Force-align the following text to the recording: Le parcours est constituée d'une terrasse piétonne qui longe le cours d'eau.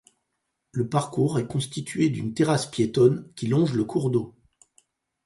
Le 0.71 0.89
parcours 0.89 1.37
est 1.37 1.45
constituée 1.45 2.09
d'une 2.09 2.33
terrasse 2.33 2.65
piétonne 2.65 3.31
qui 3.35 3.45
longe 3.45 3.73
le 3.75 3.83
cours 3.83 4.09
d'eau. 4.09 4.33